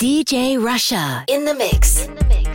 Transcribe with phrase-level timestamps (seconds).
[0.00, 2.04] DJ Russia in the mix.
[2.04, 2.53] In the mix.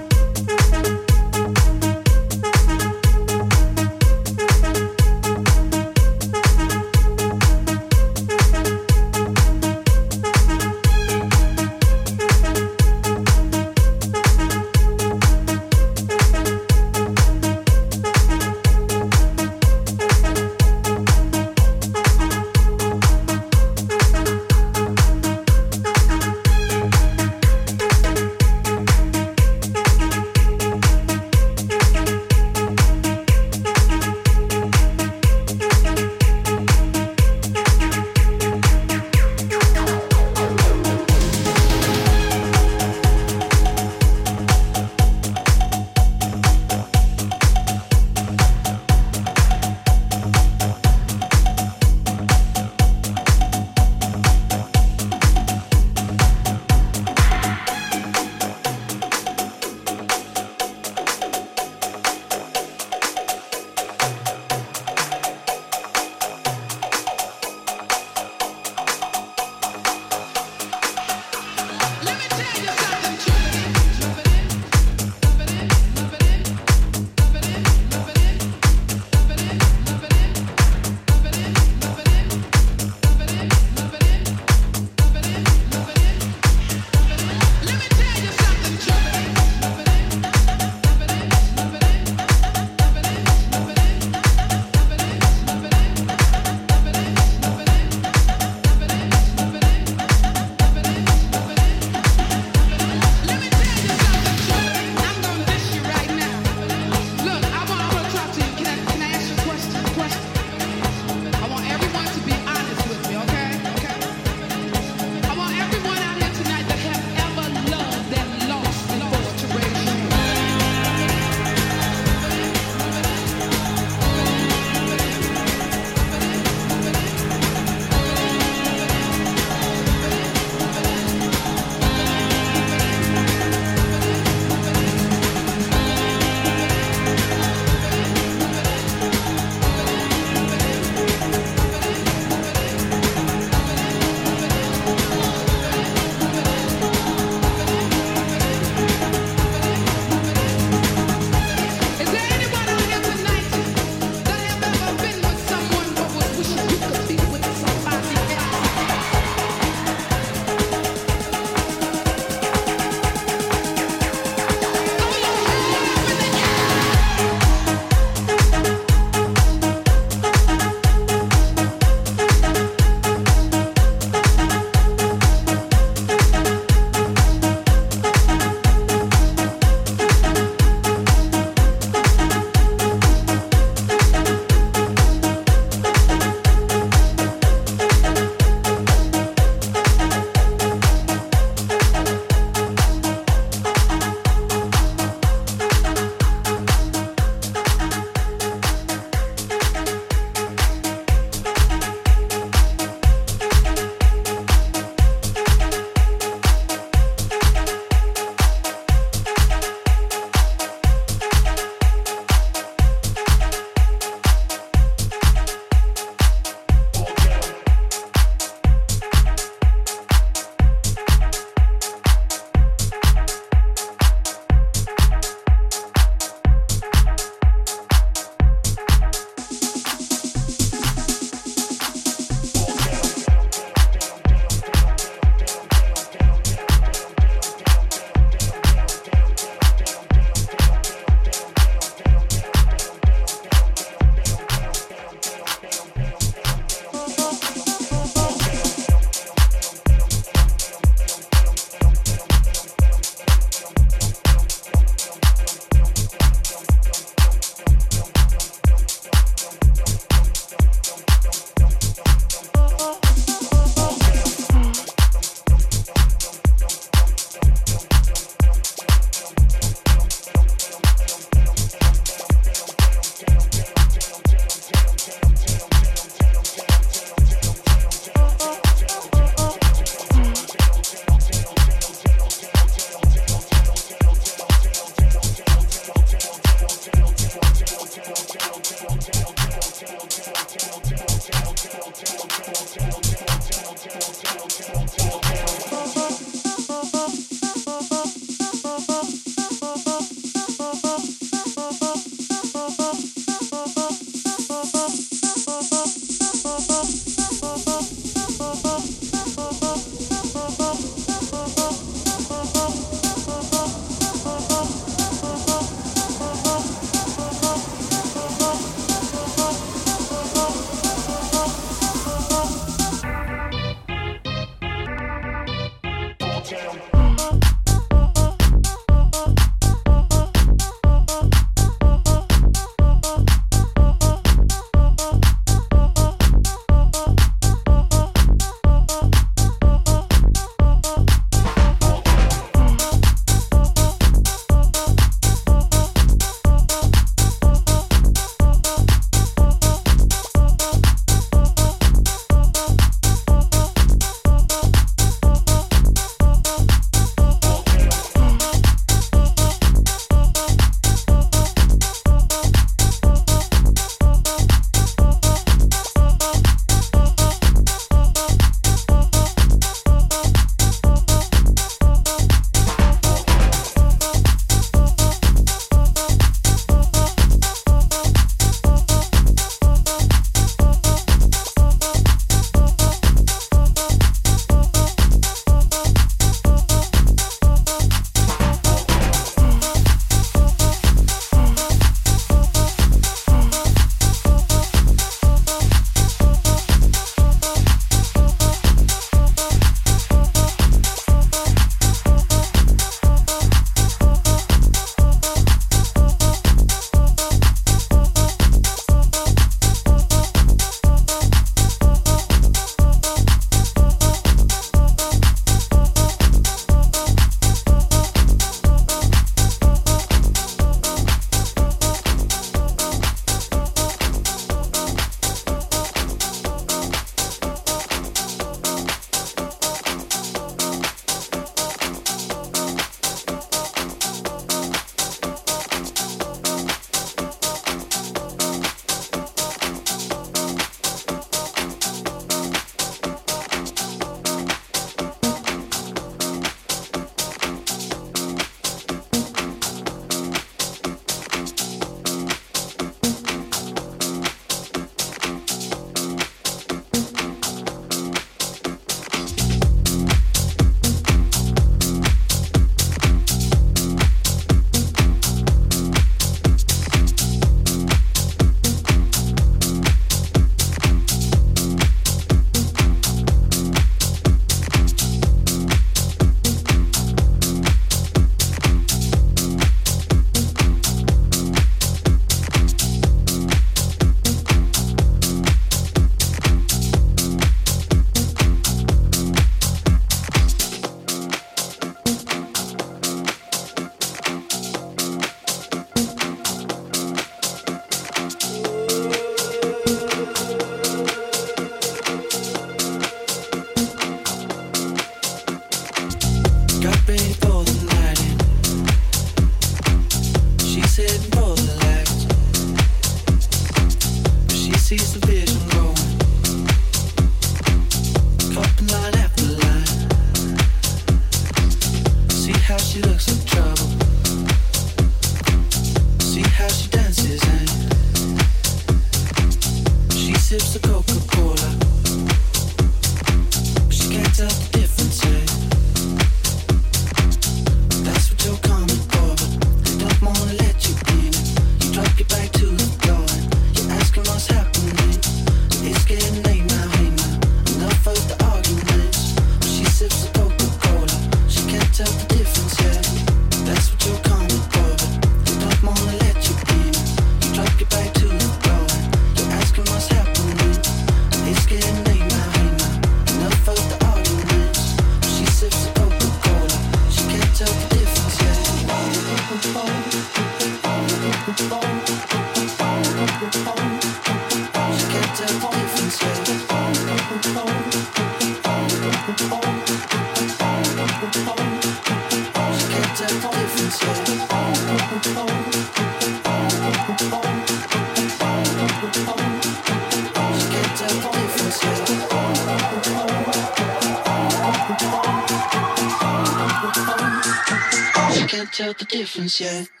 [599.33, 600.00] 神仙。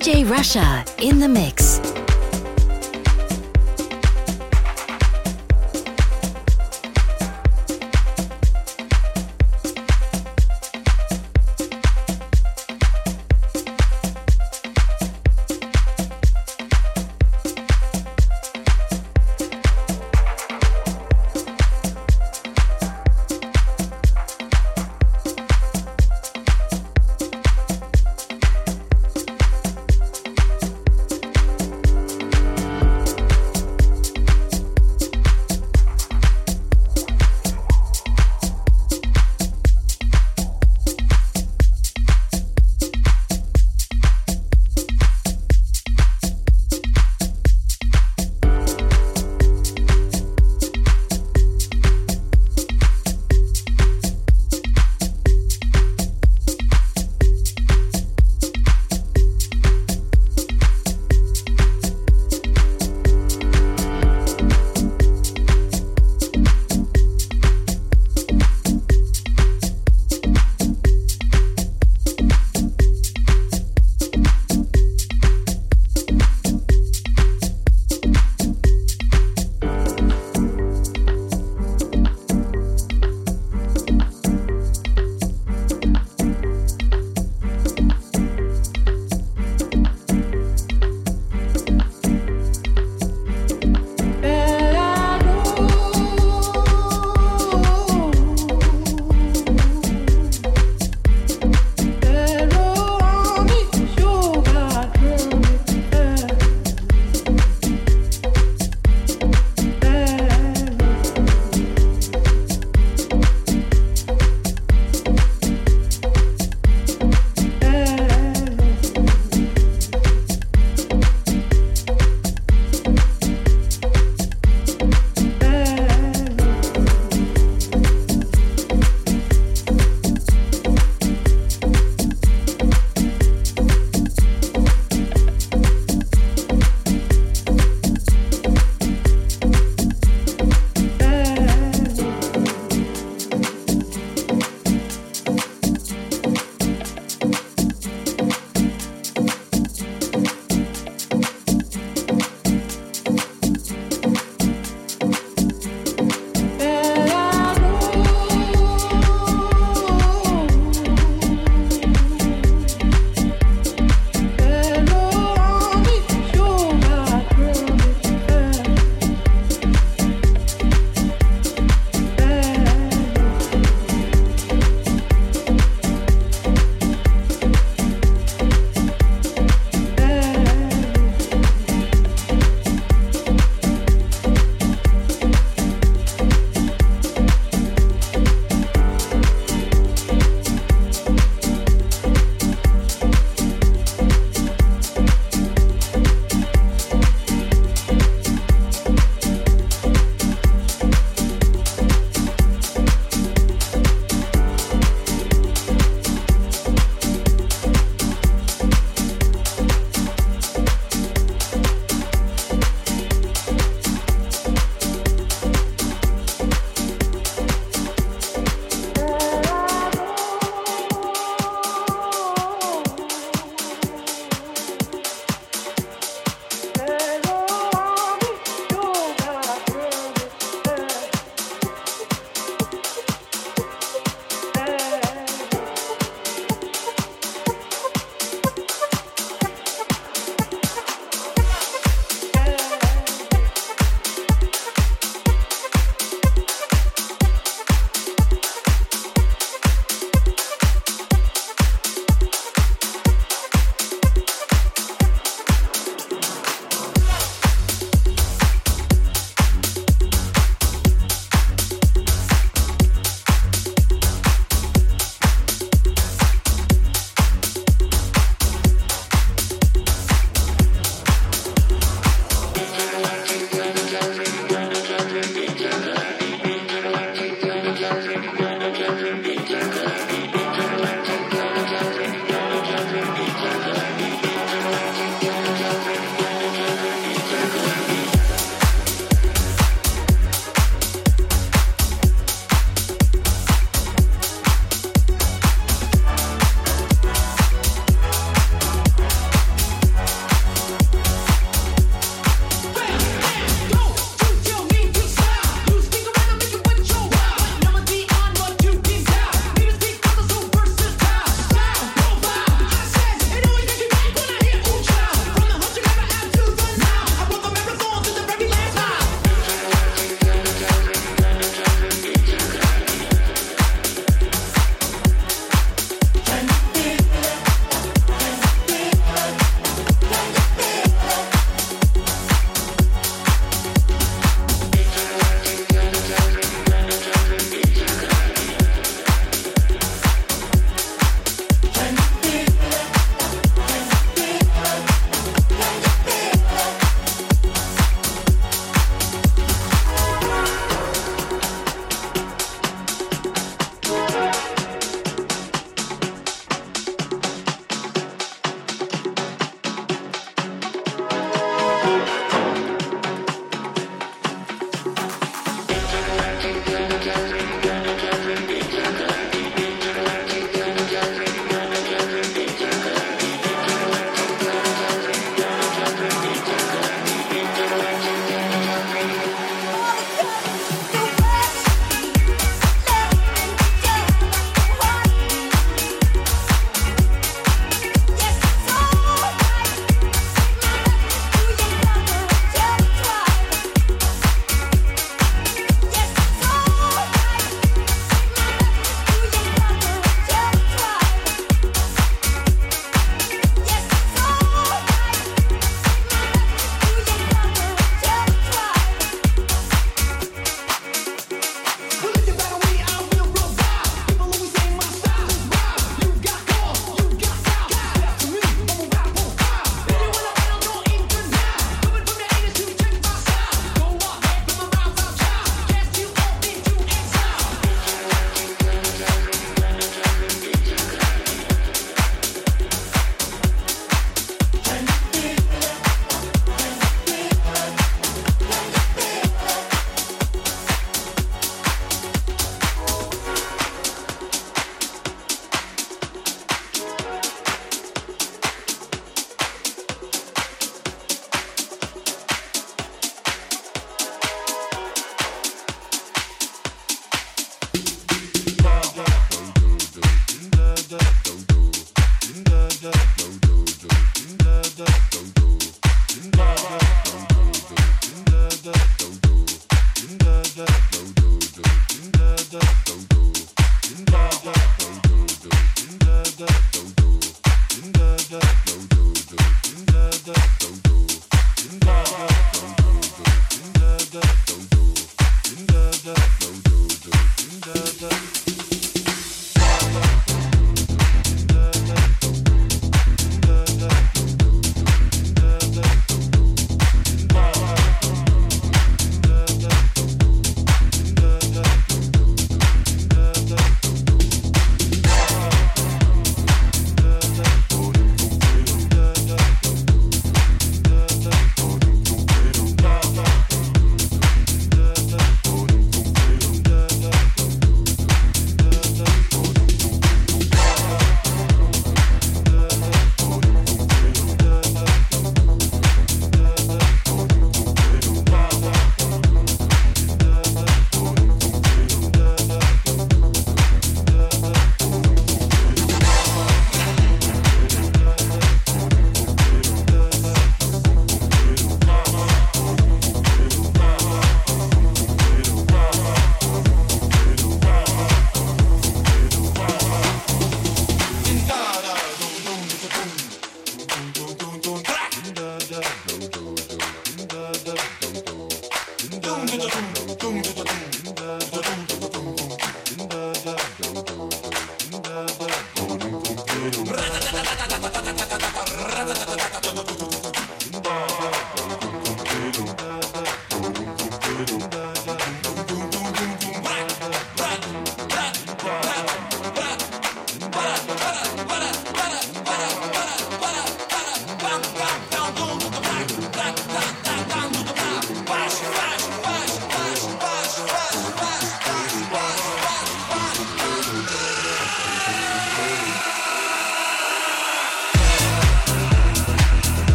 [0.00, 1.69] DJ Russia in the mix.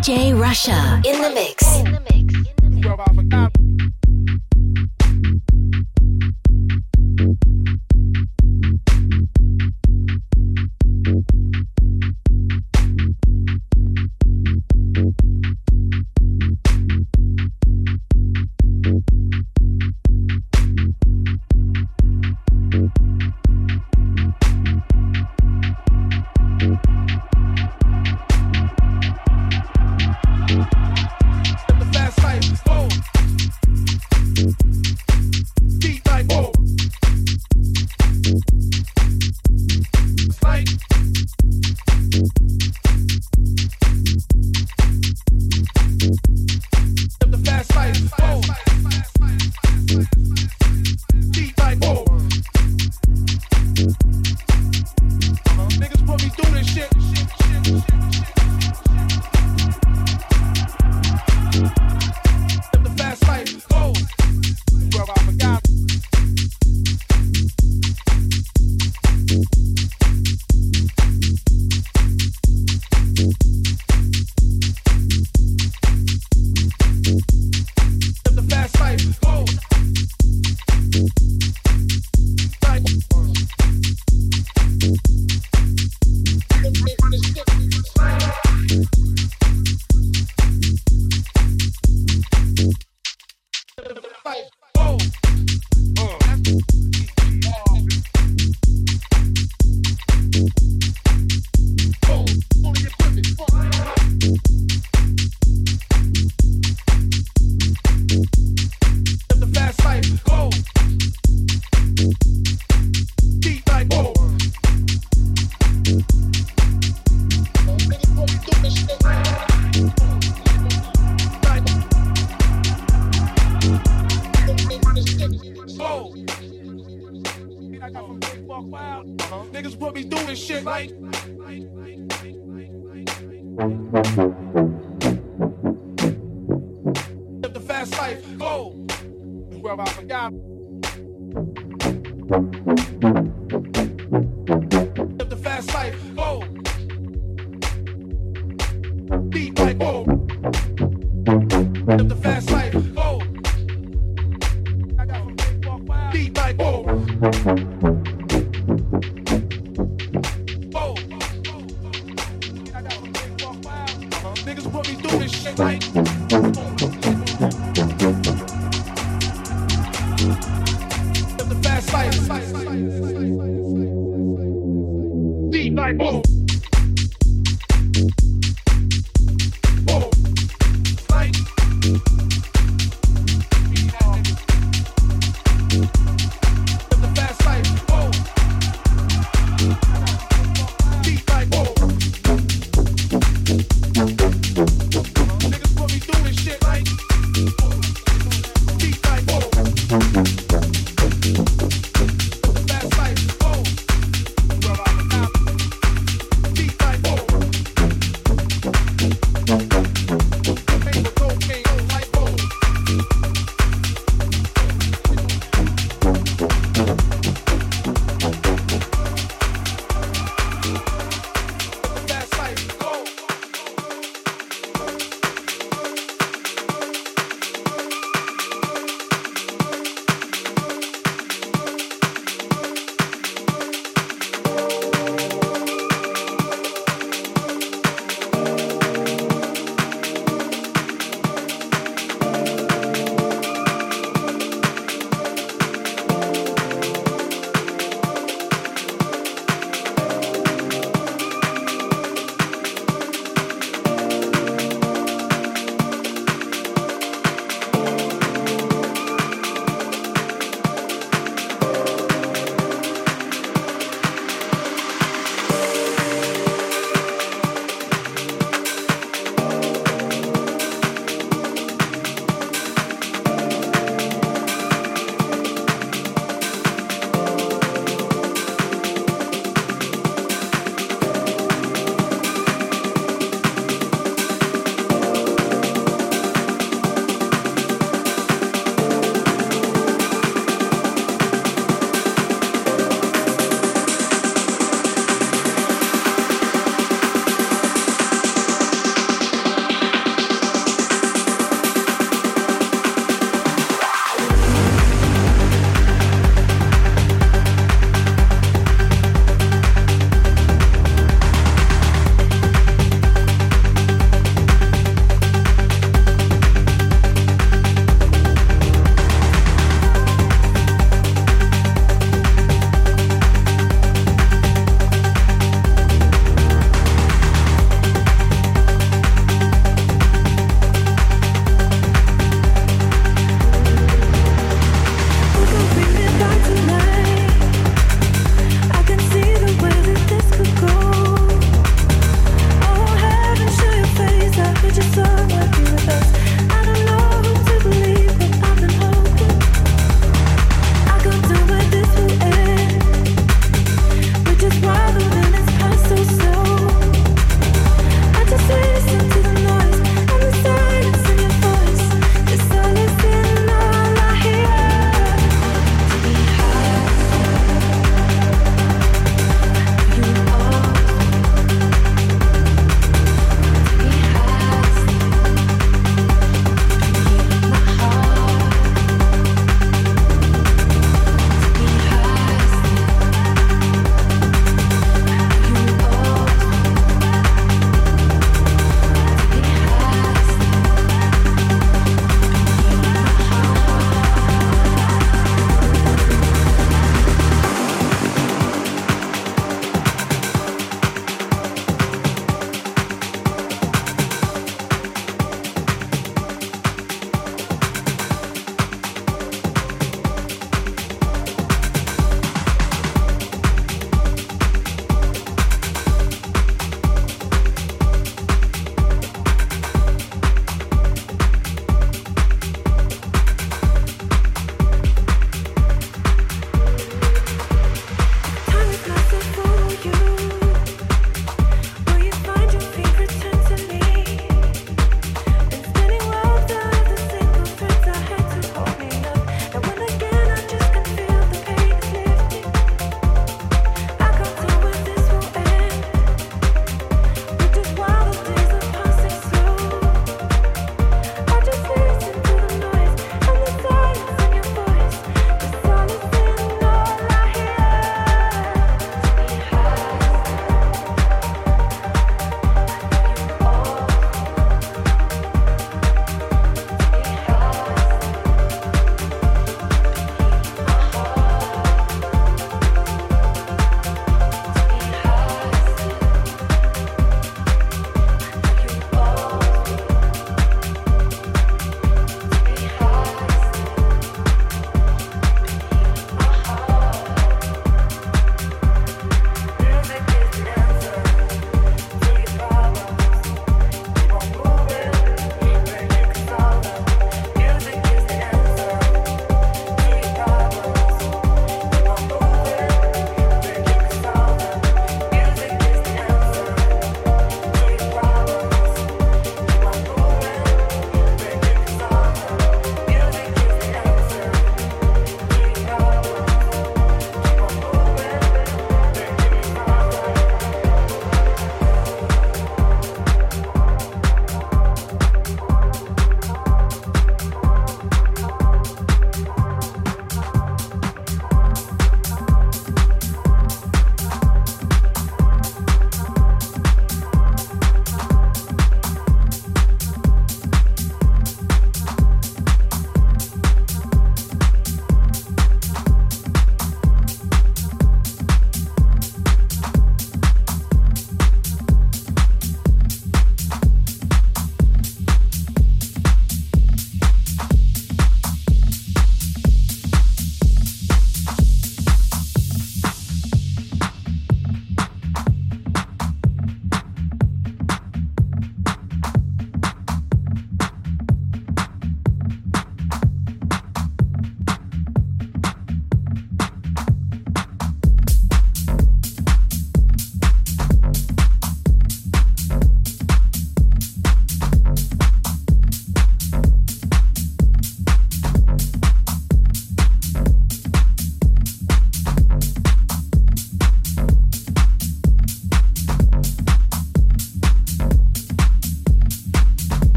[0.00, 1.59] DJ Russia in the mix.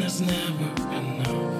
[0.00, 1.59] There's never enough.